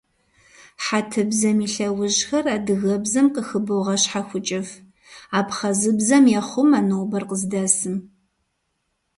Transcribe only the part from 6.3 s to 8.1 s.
ехъумэ нобэр къыздэсым.